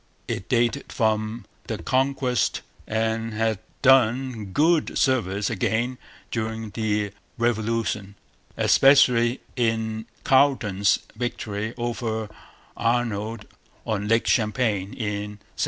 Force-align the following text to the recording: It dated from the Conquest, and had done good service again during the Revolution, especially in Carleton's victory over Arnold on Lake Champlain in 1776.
It 0.27 0.49
dated 0.49 0.91
from 0.91 1.45
the 1.67 1.77
Conquest, 1.77 2.61
and 2.87 3.35
had 3.35 3.59
done 3.83 4.45
good 4.45 4.97
service 4.97 5.51
again 5.51 5.99
during 6.31 6.71
the 6.71 7.11
Revolution, 7.37 8.15
especially 8.57 9.41
in 9.55 10.07
Carleton's 10.23 10.97
victory 11.15 11.75
over 11.77 12.29
Arnold 12.75 13.45
on 13.85 14.07
Lake 14.07 14.25
Champlain 14.25 14.85
in 14.95 15.37
1776. 15.37 15.45